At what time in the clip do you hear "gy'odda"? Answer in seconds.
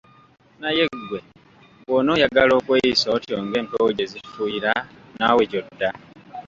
5.51-5.89